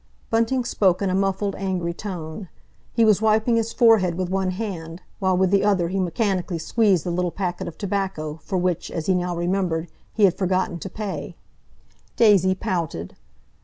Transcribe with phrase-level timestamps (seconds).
[0.31, 2.49] Bunting spoke in a muffled, angry tone.
[2.91, 7.03] He was wiping his forehead with one hand, while with the other he mechanically squeezed
[7.03, 10.89] the little packet of tobacco, for which, as he now remembered, he had forgotten to
[10.89, 11.35] pay.
[12.15, 13.15] Daisy pouted.